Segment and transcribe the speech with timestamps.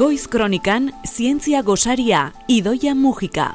[0.00, 3.50] Goiz Kronikan Zientzia Gosaria Idoia Mujika.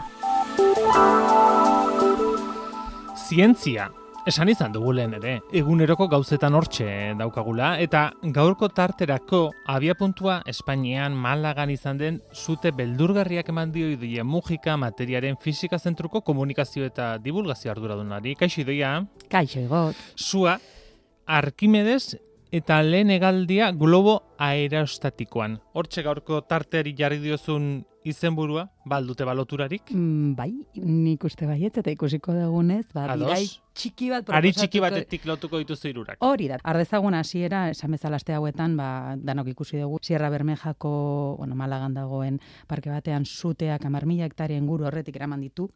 [3.18, 3.88] Zientzia,
[4.30, 6.86] esan izan dugu lehen ere, eguneroko gauzetan hortxe
[7.18, 9.40] daukagula, eta gaurko tarterako
[9.74, 16.86] abiapuntua Espainian Malagan izan den zute beldurgarriak eman dio idoia Mujika materiaren fisika zentruko komunikazio
[16.86, 18.38] eta divulgazio arduradunari.
[18.38, 19.00] Kaixo idoia,
[19.34, 19.98] Kaixo egot.
[20.16, 20.60] zua
[21.26, 22.20] Arkimedes
[22.52, 25.60] eta lehen egaldia globo aerostatikoan.
[25.74, 29.90] Hortxe gaurko tarteari jarri diozun izenburua, baldute baloturarik.
[29.92, 33.46] Mm, bai, nik uste baietz eta ikusiko dugunez, ba, birai
[33.76, 36.22] txiki bat Ari txiki batetik lotuko dituzu irurak.
[36.26, 36.60] Hori da.
[36.64, 40.92] Ardezagun hasiera esan bezala aste hauetan, ba, danok ikusi dugu Sierra Bermejako,
[41.40, 42.40] bueno, Malagan dagoen
[42.70, 45.72] parke batean suteak 10.000 hektarea inguru horretik eraman ditu.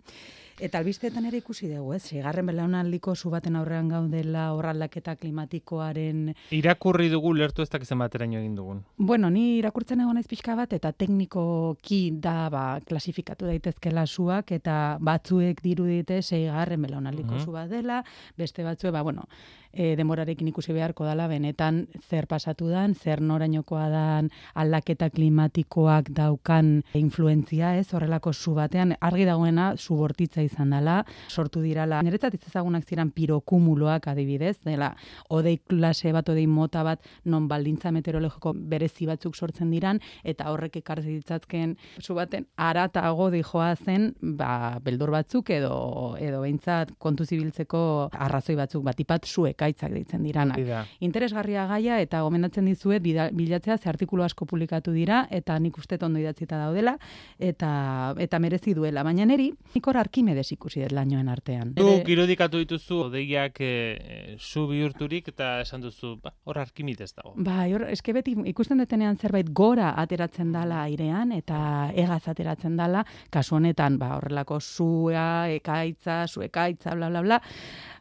[0.59, 2.01] Eta albisteetan ere ikusi dugu, ez?
[2.09, 8.57] Sigarren belaunaldiko zu baten aurrean gaudela horraldaketa klimatikoaren Irakurri dugu lertu ez dakizen bateraino egin
[8.57, 8.81] dugun.
[8.97, 14.97] Bueno, ni irakurtzen egon naiz pixka bat eta teknikoki da ba, klasifikatu daitezkela suak eta
[14.99, 17.45] batzuek dirudite seigarren belaunaldiko Mhm.
[17.45, 18.03] su bat dela,
[18.37, 19.23] beste batzue, ba, bueno,
[19.71, 26.83] e, demorarekin ikusi beharko dala benetan zer pasatu dan, zer norainokoa dan aldaketa klimatikoak daukan
[26.93, 32.43] influentzia, ez, horrelako su batean, argi dagoena su bortitza izan dela, sortu dirala, niretzat ez
[32.49, 34.91] ezagunak ziren pirokumuloak adibidez, dela,
[35.29, 40.79] odei klase bat, odei mota bat, non baldintza meteorologiko berezi batzuk sortzen diran, eta horrek
[40.81, 47.81] ekarri ditzazken su baten aratago dijoa zen, ba, beldur batzuk edo edo behintzat kontu zibiltzeko
[48.11, 50.57] arrazoi batzuk batipat su ekaitzak deitzen diranak.
[50.57, 50.83] Hori da.
[51.05, 56.19] Interesgarria gaia eta gomendatzen dizuet bilatzea ze artikulu asko publikatu dira eta nik uste ondo
[56.19, 56.97] idatzita daudela
[57.37, 59.99] eta eta merezi duela, baina neri nik hor
[60.39, 61.73] Arkimedes ikusi dut lainoen artean.
[61.79, 67.33] Zuk irudikatu dituzu odeiak e, zu bihurturik eta esan duzu, ba, hor arkimides dago.
[67.35, 73.03] Bai, hor, eske beti ikusten detenean zerbait gora ateratzen dala airean eta egaz ateratzen dala,
[73.29, 77.41] kasu honetan, ba, horrelako zua, ekaitza, zu ekaitza, bla, bla, bla,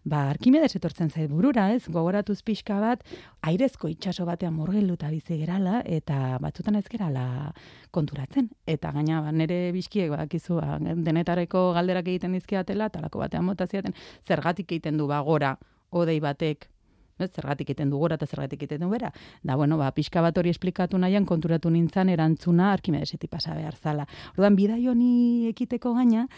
[0.09, 3.05] ba, Arkimedes etortzen zait burura, ez, gogoratuz pixka bat,
[3.47, 7.53] airezko itsaso batean murgilduta bizi gerala, eta batzutan ez gerala
[7.95, 8.51] konturatzen.
[8.67, 13.97] Eta gaina, ba, nire bizkiek, badakizu, ba, denetareko galderak egiten dizkiatela, talako batean mota ziaten,
[14.27, 15.57] zergatik egiten du, ba, gora,
[15.91, 16.69] odei batek,
[17.19, 19.11] Ez, zergatik egiten du gora eta zergatik egiten du bera.
[19.43, 24.07] Da, bueno, ba, pixka bat hori esplikatu nahian konturatu nintzen erantzuna Arkimedesetik pasa behar zala.
[24.37, 26.29] Orduan, bidai honi ekiteko gaina,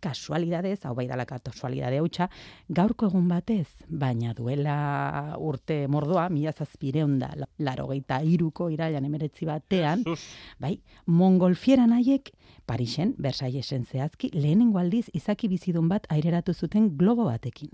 [0.00, 2.28] kasualidadez, hau bai dala kasualidade hautsa,
[2.68, 9.48] gaurko egun batez, baina duela urte mordoa, mila zazpireun da, laro geita iruko irailan emeretzi
[9.48, 10.26] batean, Sus,
[10.60, 12.30] bai, mongolfieran haiek
[12.66, 17.72] Parisen, Versaillesen zehazki, lehenengo aldiz izaki bizidun bat aireratu zuten globo batekin.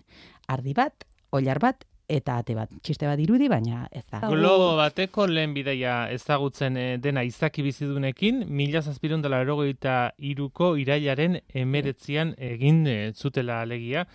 [0.48, 1.04] Ardi bat,
[1.36, 2.70] oilar bat, eta ate bat.
[2.82, 4.20] Txiste bat irudi, baina ez da.
[4.30, 11.40] globo bateko lehen bidaia ezagutzen eh, dena izaki bizidunekin, mila zazpirun dela erogeita iruko irailaren
[11.54, 14.06] emeretzian egin eh, zutela alegia,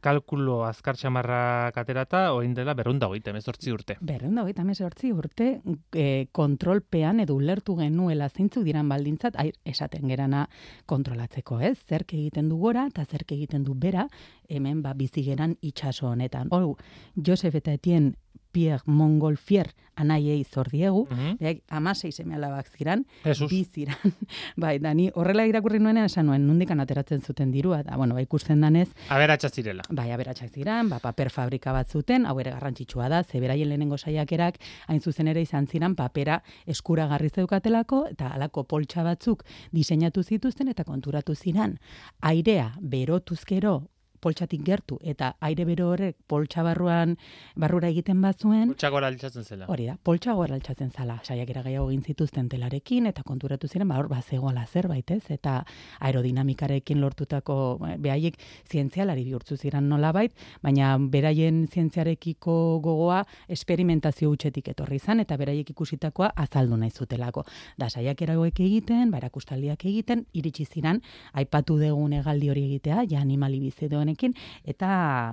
[0.00, 3.96] kalkulo azkar txamarrak aterata, oin dela berrunda hogeita emezortzi urte.
[4.00, 5.50] Berreun da hogeita hemezortzi urte
[5.92, 10.46] e, kontrolpean edo ulertu genuela zeintzuk diran baldintzat, ai, esaten gerana
[10.90, 11.76] kontrolatzeko, ez?
[11.88, 14.08] Zerk egiten du gora eta zerk egiten du bera,
[14.48, 16.48] hemen ba bizi geran itsaso honetan.
[16.50, 16.76] Hor,
[17.16, 18.16] Josef eta Etienne
[18.52, 21.36] Pierre Montgolfier anaiei zor diegu, Mhm.
[21.38, 23.50] Beak, amasei seme alabak ziran, Jesus.
[23.50, 23.96] bi ziran.
[24.56, 28.22] bai, da ni horrela irakurri nuenean esan nuen, nundikan ateratzen zuten dirua, da, bueno, ba,
[28.22, 29.82] ikusten danez, Aberatsa zirela.
[29.90, 33.98] bai, aberatsak ziran, ba, paper fabrika bat zuten, hau ere garrantzitsua da, ze beraien lehenengo
[33.98, 34.56] saiakerak,
[34.88, 40.84] hain zuzen ere izan ziran, papera eskuragarri zeukatelako, eta halako poltsa batzuk diseinatu zituzten, eta
[40.84, 41.78] konturatu ziran,
[42.22, 43.82] airea berotuzkero,
[44.20, 47.16] poltsatik gertu, eta aire bero horrek poltsa barruan,
[47.56, 49.66] barrura egiten bazuen, Txakora altzatzen zela.
[49.68, 53.98] Hori da, poltsa gora altxatzen zala, saiakera gehiago egin zituzten telarekin, eta konturatu ziren, ba,
[54.00, 55.22] hor, bazegoala zerbait, ez?
[55.32, 55.60] Eta
[56.00, 57.56] aerodinamikarekin lortutako,
[57.88, 58.38] eh, behaiek
[58.70, 60.32] zientzialari bihurtzu ziren nolabait,
[60.62, 67.44] baina beraien zientziarekiko gogoa esperimentazio hutsetik etorri izan, eta beraiek ikusitakoa azaldu nahi zutelako.
[67.78, 71.02] Da, saiakera hauek egiten, ba, erakustaldiak egiten, iritsi ziren,
[71.32, 74.36] aipatu dugun egaldi hori egitea, ja animali bizi honekin,
[74.68, 74.90] eta...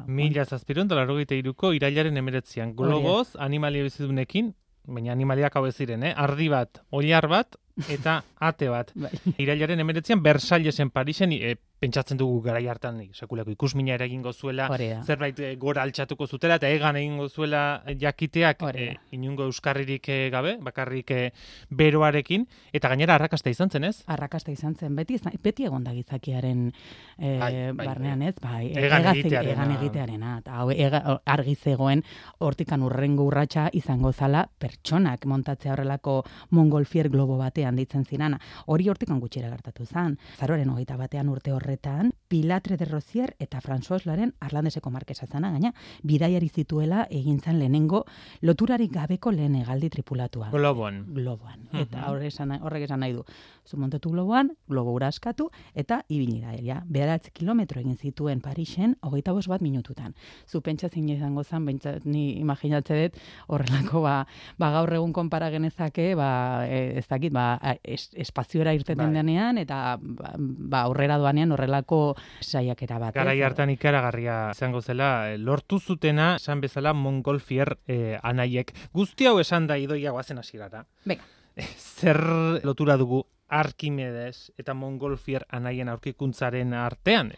[0.07, 2.75] Mila zazpirun dela erogeita iruko irailaren emeretzian.
[2.77, 4.53] Globoz, animalia bizidunekin,
[4.87, 6.13] baina animaliak hau ziren, eh?
[6.15, 7.57] Ardi bat, oilar bat,
[7.89, 8.93] eta ate bat.
[9.03, 9.11] Bai.
[9.37, 14.67] Irailaren emeretzian, Versaillesen Parisen, e, pentsatzen dugu garai hartan sekulako ikusmina ere egingo zuela,
[15.05, 18.91] zerbait eh, gora altxatuko zutela eta egan egingo zuela jakiteak Hori da.
[18.93, 21.31] eh, inungo euskarririk eh, gabe, bakarrik eh,
[21.69, 22.47] beroarekin.
[22.73, 24.03] Eta gainera arrakasta izan zen, ez?
[24.07, 24.95] arrakasta izan zen.
[24.95, 26.71] Beti izan- beti egon da gizakiaren
[27.17, 28.35] e, Bai, bai, barnean ez?
[28.41, 29.53] Bai Egan egaz- egitearena.
[29.53, 30.37] egan egitearena.
[30.39, 32.03] Eta hau ega- argi zegoen
[32.39, 39.19] hortikan urrengo urratsa izango zala pertsonak montatzea horrelako mongolfier globo batean ditzen zirana hori hortikan
[39.19, 40.17] gutxira gertatu zen.
[40.39, 45.73] Zaroren hogeita batean urte horretan Pilatre de Rozier eta François Laren Arlandeseko markesa zana gaina
[46.03, 48.05] bidaiari zituela egin zen lehenengo
[48.41, 51.05] loturarik gabeko lehen hegaldi tripulatua Globon.
[51.13, 51.67] globoan.
[51.71, 51.81] Mhm.
[51.81, 53.23] Eta horrek esan, horrek esan nahi du.
[53.67, 56.81] Zu montatu globoan, globo ura askatu, eta ibili da, ja.
[56.87, 60.15] Beharatz kilometro egin zituen Parisen, hogeita bost bat minututan.
[60.47, 64.25] Zu pentsa zin izango zen, bentsat, ni imaginatze dut, horrelako, ba,
[64.57, 69.13] ba gaur egun konpara genezake, ba, e, ez dakit, ba, es, espaziora irteten Bai.
[69.13, 72.01] denean, eta ba, ba, aurrera doanean horrelako
[72.41, 73.15] saiakera bat.
[73.17, 78.73] Garai hartan ikaragarria izango zela, eh, lortu zutena, esan bezala Mongolfier eh, anaiek.
[78.93, 80.85] Guzti hau esan da idoia guazen hasierara.
[81.05, 81.25] Venga.
[81.97, 82.21] Zer
[82.63, 87.31] lotura dugu Arkimedes eta Mongolfier anaien aurkikuntzaren artean?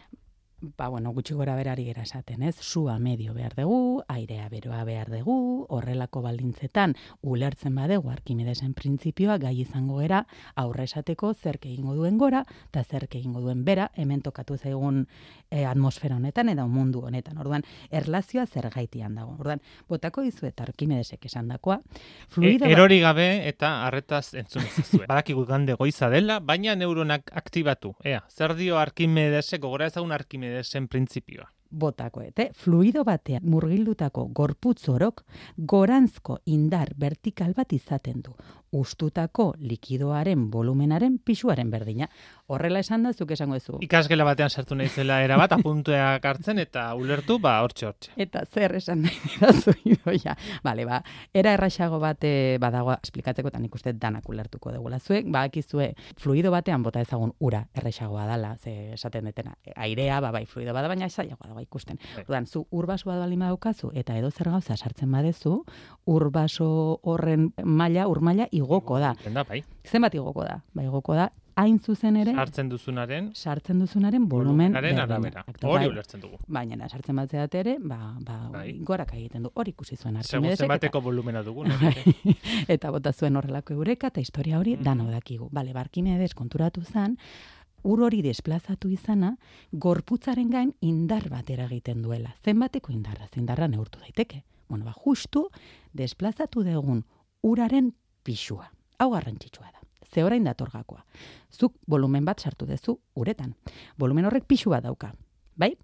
[0.60, 2.56] Ba, bueno, gutxi gora berari gera esaten, ez?
[2.60, 9.54] Sua medio behar dugu, airea beroa behar dugu, horrelako baldintzetan ulertzen badegu Arkimedesen printzipioa gai
[9.62, 10.26] izango gera
[10.60, 15.06] aurre esateko zerk egingo duen gora eta zerk egingo duen bera, hemen tokatu zaigun
[15.50, 17.38] eh, atmosfera honetan edo mundu honetan.
[17.40, 19.36] Orduan, erlazioa zer gaitian dago.
[19.38, 21.80] Orduan, botako dizuet Arkimedesek esandakoa,
[22.28, 25.06] fluido E, erori gabe eta harretaz entzun zizue.
[25.06, 27.94] Badakigu gande goiza dela, baina neuronak aktibatu.
[28.04, 30.12] Ea, zer dio Arkimedesek, gogora ezagun
[30.50, 31.48] Arkimedesen printzipioa.
[31.70, 32.48] botako, ete?
[32.58, 35.22] Fluido batean murgildutako gorputz orok
[35.72, 38.34] goranzko indar vertikal bat izaten du.
[38.70, 42.06] Ustutako likidoaren volumenaren pisuaren berdina.
[42.46, 43.78] Horrela esan da, zuk esango duzu.
[43.82, 48.12] Ikasgela batean sartu naizela era bat, apunteak hartzen eta ulertu, ba, hortxe hortxe.
[48.20, 50.36] Eta zer esan nahi didazu idoia.
[50.62, 51.00] Bale, ba,
[51.34, 52.32] era erraxago bate
[52.62, 54.98] badago esplikatzeko eta nik uste danak ulertuko dugula.
[54.98, 59.56] Zuek, badakizue, fluido batean bota ezagun ura erraxagoa dala, ze esaten detena.
[59.74, 61.98] Airea, ba, bai, fluido bada, baina zailagoa dago ikusten.
[62.14, 62.24] Bai.
[62.24, 65.64] Orduan, zu urbaso bat balima daukazu eta edo zer gauza sartzen badezu,
[66.06, 69.12] urbaso horren maila, urmaila igoko da.
[69.16, 69.62] Egiten Da, bai.
[69.84, 70.60] Zenbat igoko da?
[70.74, 71.30] Ba, igoko da,
[71.60, 75.02] hain zuzen ere, Hartzen duzunaren sartzen duzunaren volumen berdina.
[75.02, 75.44] arabera.
[75.48, 76.38] Eta Hori bai, ulertzen dugu.
[76.48, 78.78] baina sartzen bat zeat ere, ba, ba, Bai.
[78.80, 79.50] goraka egiten du.
[79.54, 80.58] Hori ikusi zuen Segun Arkimedesek.
[80.64, 81.64] zenbateko volumena dugu.
[81.66, 82.36] eta, nire.
[82.76, 84.82] eta bota zuen horrelako eureka eta historia hori Mhm.
[84.84, 85.48] dano dakigu.
[85.52, 87.18] Bale, Barkimedes konturatu zen,
[87.82, 89.36] ur hori desplazatu izana,
[89.72, 92.34] gorputzaren gain indar bat eragiten duela.
[92.44, 94.44] Zenbateko indarra, indarra neurtu daiteke.
[94.68, 95.48] Bueno, ba, justu
[95.92, 97.04] desplazatu degun
[97.42, 98.70] uraren pixua.
[98.98, 99.80] Hau garrantzitsua da.
[100.12, 101.04] Ze orain datorgakoa.
[101.52, 103.54] Zuk volumen bat sartu dezu uretan.
[103.98, 105.14] Volumen horrek pixu bat dauka.
[105.56, 105.76] Bai?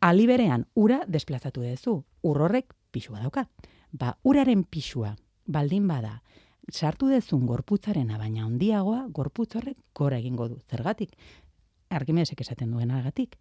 [0.00, 2.04] Aliberean ura desplazatu dezu.
[2.22, 3.48] Ur horrek pixua dauka.
[3.92, 5.14] Ba, uraren pixua
[5.46, 6.22] baldin bada
[6.72, 10.60] sartu dezun gorputzarena baina handiagoa, gorputz horrek gora egingo du.
[10.70, 11.14] Zergatik?
[11.90, 13.36] Arkimedesek esaten duenagatik,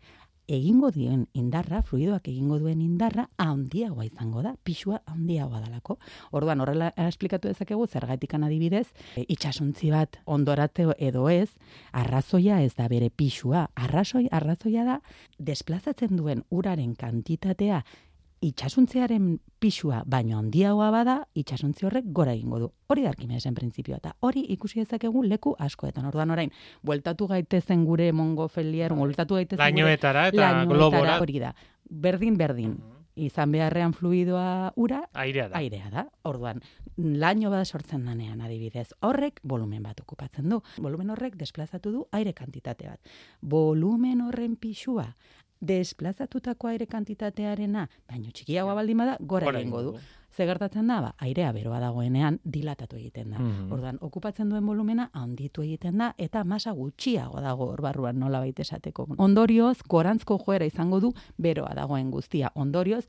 [0.47, 5.97] egingo dien indarra, fluidoak egingo duen indarra handiagoa izango da, pixua handiagoa dalako.
[6.31, 11.49] Orduan horrela esplikatu dezakegu zergatikan adibidez, e, itxasuntzi bat ondorate edo ez,
[11.91, 14.99] arrazoia ez da bere pixua, arrazoi arrazoia da
[15.39, 17.83] desplazatzen duen uraren kantitatea
[18.43, 22.69] itxasuntzearen pixua baino handiagoa bada, itxasuntzi horrek gora egingo du.
[22.91, 26.05] Hori da Arkimedesen printzipioa eta hori ikusi dezakegu leku askoetan.
[26.09, 26.51] Orduan orain,
[26.83, 31.19] bueltatu gaitezen gure mongo felier, bueltatu gaitezen gure Lainoetara eta lainoetara, globora.
[31.23, 31.53] hori da.
[31.89, 32.75] Berdin berdin.
[33.15, 35.59] Izan beharrean fluidoa ura, Airea da.
[35.59, 36.03] airea da.
[36.25, 36.63] Orduan,
[36.97, 38.88] laino bada sortzen danean adibidez.
[39.05, 40.63] Horrek volumen bat okupatzen du.
[40.81, 43.00] Volumen horrek desplazatu du aire kantitate bat.
[43.41, 45.12] Volumen horren pixua
[45.63, 49.96] desplazatutako aire kantitatearena, baino txikiagoa baldin bada, gora Gora egingo du.
[50.34, 53.39] Ze gertatzen da, ba, airea beroa dagoenean dilatatu egiten da.
[53.39, 53.72] Mhm.
[53.72, 58.63] Orduan, okupatzen duen volumena handitu egiten da eta masa gutxiago dago hor barruan nola baita
[58.65, 59.08] esateko.
[59.17, 62.51] Ondorioz, gorantzko joera izango du beroa dagoen guztia.
[62.55, 63.05] Ondorioz,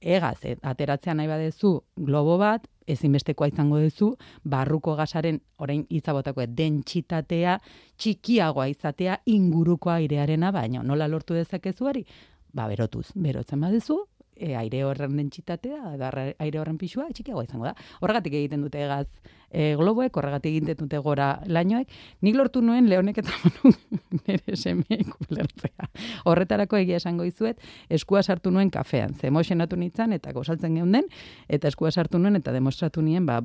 [0.00, 4.14] egaz, eh, ateratzea nahi badezu globo bat, ezinbestekoa izango duzu,
[4.44, 7.58] barruko gasaren, orain itzabotako dentsitatea,
[7.98, 12.04] txikiagoa izatea inguruko airearena, baina nola lortu dezakezu hori?
[12.52, 13.98] Ba, berotuz, berotzen badezu,
[14.38, 15.96] e, aire horren dentsitatea,
[16.38, 17.74] aire horren pixua, txikiagoa izango da.
[18.00, 19.08] Horregatik egiten dute egaz
[19.50, 21.90] e, globoek, horregatik egin dute gora lainoek,
[22.24, 23.72] nik lortu nuen lehonek eta manu
[24.26, 25.88] nire semeek ulertzea.
[26.28, 31.08] Horretarako egia esango izuet, eskua sartu nuen kafean, ze emoxenatu nintzen eta gozaltzen geunden,
[31.48, 33.40] eta eskua sartu nuen eta demostratu nien, ba,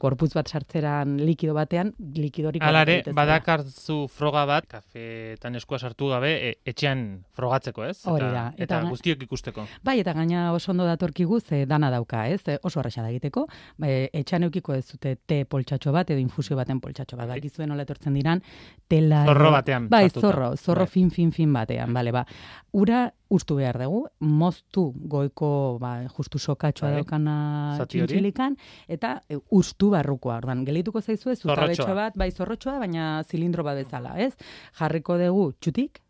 [0.00, 2.64] gorputz bat sartzeran likido batean, likidorik...
[2.64, 7.04] Alare, badakartzu froga bat, kafetan eskua sartu gabe, e, etxean
[7.36, 7.98] frogatzeko, ez?
[8.08, 8.48] Hori da.
[8.56, 9.66] Eta, eta, guztiok ikusteko.
[9.84, 12.42] Bai, eta gaina oso ondo datorkigu, ze dana dauka, ez?
[12.62, 13.46] Oso arraxa da egiteko.
[13.78, 17.28] Bai, etxean eukiko ez zute te poltsatxo bat, edo infusio baten poltsatxo bat.
[17.28, 18.42] Bai, zuen nola etortzen diran,
[18.88, 19.24] tela...
[19.26, 19.88] Zorro batean.
[19.90, 20.92] Bai, zorro, zorro bai.
[20.92, 22.24] fin, fin, fin batean, bale, ba.
[22.72, 27.02] Ura ustu behar dugu, moztu goiko, ba, justu sokatxoa bai.
[27.02, 27.36] daukana
[27.84, 28.56] txintxilikan,
[28.88, 34.16] eta e, ustu barrukoa, ordan, gelituko zaizue, zutabetxo bat, bai, zorrotxoa, baina zilindro bat bezala,
[34.20, 34.32] ez?
[34.80, 36.02] Jarriko dugu txutik,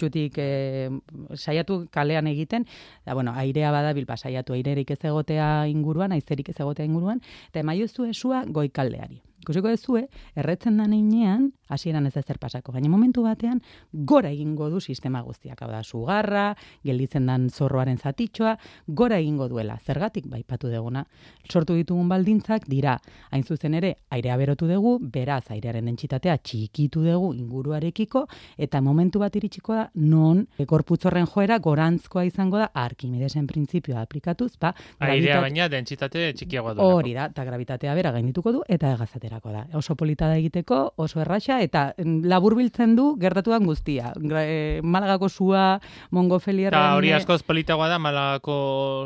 [0.00, 0.88] txutik e,
[1.36, 2.66] saiatu kalean egiten,
[3.06, 7.62] da, bueno, airea bada bilpa saiatu airerik ez egotea inguruan, aizerik ez egotea inguruan, eta
[7.62, 9.20] emaiozu esua goikaldeari.
[9.44, 13.62] Ikusiko dezue, erretzen da neinean, hasieran ez ezer pasako, baina momentu batean,
[13.92, 16.50] gora egingo du sistema guztiak, hau da, sugarra,
[16.84, 21.04] gelditzen dan zorroaren zatitxoa, gora egingo duela, zergatik, bai, patu deguna,
[21.48, 22.96] sortu ditugun baldintzak, dira,
[23.30, 28.26] hain zuzen ere, airea berotu dugu, beraz, airearen dentsitatea txikitu dugu inguruarekiko,
[28.58, 34.74] eta momentu bat iritsiko da, non, gorputzorren joera, gorantzkoa izango da, arkimidesen printzipioa aplikatuz, ba,
[34.98, 36.84] airea baina dentsitate txikiagoa du.
[36.84, 39.66] Hori da, eta gravitatea bera gaindituko du, eta egazate aterako da.
[39.74, 44.12] Oso polita da egiteko, oso erraxa, eta laburbiltzen du gertatuan guztia.
[44.16, 45.64] E, Malagako zua,
[46.10, 46.76] Mongofelierra...
[46.76, 48.58] Eta hori askoz politagoa da, Malagako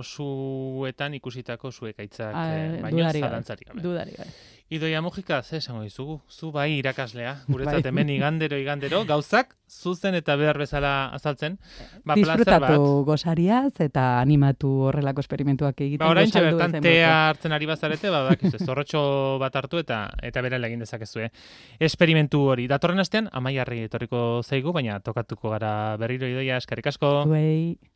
[0.04, 4.28] zuetan ikusitako zuekaitzak, eh, baina zalantzari gabe.
[4.74, 6.20] Idoia Mujika, ze esango dizugu?
[6.28, 7.90] Zu bai irakaslea, guretzat bai.
[7.92, 11.60] hemen igandero, igandero, gauzak, zuzen eta behar bezala azaltzen.
[12.02, 16.02] Ba, Disfrutatu gozariaz eta animatu horrelako esperimentuak egiten.
[16.02, 19.04] Ba, orain bertan tea hartzen ari bazarete, ba, bak, zorrotxo
[19.38, 21.30] bat hartu eta eta bere egin dezakezu, eh?
[21.78, 22.66] Esperimentu hori.
[22.66, 27.20] Datorren astean, amaiarri etorriko zaigu, baina tokatuko gara berriro idoia, eskarik asko.
[27.28, 27.93] Zuei.